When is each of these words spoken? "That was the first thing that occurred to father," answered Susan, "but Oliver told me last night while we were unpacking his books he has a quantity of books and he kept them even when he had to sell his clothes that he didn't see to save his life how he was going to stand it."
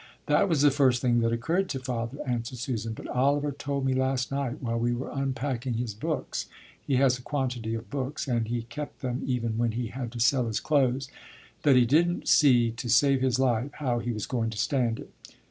"That 0.25 0.49
was 0.49 0.63
the 0.63 0.71
first 0.71 0.99
thing 0.99 1.19
that 1.19 1.31
occurred 1.31 1.69
to 1.69 1.79
father," 1.79 2.17
answered 2.25 2.57
Susan, 2.57 2.93
"but 2.93 3.05
Oliver 3.07 3.51
told 3.51 3.85
me 3.85 3.93
last 3.93 4.31
night 4.31 4.59
while 4.59 4.79
we 4.79 4.95
were 4.95 5.11
unpacking 5.13 5.75
his 5.75 5.93
books 5.93 6.47
he 6.87 6.95
has 6.95 7.19
a 7.19 7.21
quantity 7.21 7.75
of 7.75 7.91
books 7.91 8.27
and 8.27 8.47
he 8.47 8.63
kept 8.63 9.01
them 9.01 9.21
even 9.23 9.59
when 9.59 9.73
he 9.73 9.89
had 9.89 10.11
to 10.13 10.19
sell 10.19 10.47
his 10.47 10.59
clothes 10.59 11.07
that 11.61 11.75
he 11.75 11.85
didn't 11.85 12.27
see 12.27 12.71
to 12.71 12.89
save 12.89 13.21
his 13.21 13.37
life 13.37 13.69
how 13.73 13.99
he 13.99 14.11
was 14.11 14.25
going 14.25 14.49
to 14.49 14.57
stand 14.57 14.97
it." 14.97 15.11